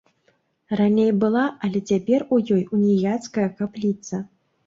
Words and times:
Раней 0.79 1.11
была, 1.23 1.43
але 1.67 1.81
цяпер 1.93 2.25
у 2.37 2.41
ёй 2.57 2.63
уніяцкая 2.77 3.45
капліца. 3.59 4.15